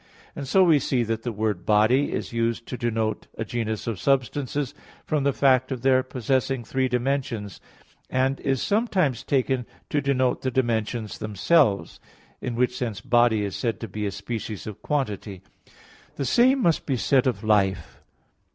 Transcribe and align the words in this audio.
And 0.35 0.47
so 0.47 0.63
we 0.63 0.79
see 0.79 1.03
that 1.03 1.21
the 1.21 1.31
word 1.31 1.63
"body" 1.63 2.11
is 2.11 2.33
used 2.33 2.65
to 2.65 2.75
denote 2.75 3.27
a 3.37 3.45
genus 3.45 3.85
of 3.85 3.99
substances 3.99 4.73
from 5.05 5.25
the 5.25 5.31
fact 5.31 5.71
of 5.71 5.83
their 5.83 6.01
possessing 6.01 6.63
three 6.63 6.87
dimensions: 6.87 7.61
and 8.09 8.39
is 8.39 8.63
sometimes 8.63 9.23
taken 9.23 9.67
to 9.91 10.01
denote 10.01 10.41
the 10.41 10.49
dimensions 10.49 11.19
themselves; 11.19 11.99
in 12.41 12.55
which 12.55 12.75
sense 12.75 12.99
body 12.99 13.43
is 13.45 13.55
said 13.55 13.79
to 13.81 13.87
be 13.87 14.07
a 14.07 14.11
species 14.11 14.65
of 14.65 14.81
quantity. 14.81 15.43
The 16.15 16.25
same 16.25 16.63
must 16.63 16.87
be 16.87 16.97
said 16.97 17.27
of 17.27 17.43
life. 17.43 18.01